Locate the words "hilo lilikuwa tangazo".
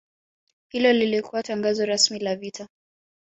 0.69-1.85